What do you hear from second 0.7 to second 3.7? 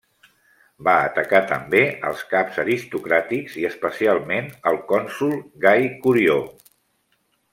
Va atacar també als caps aristocràtics i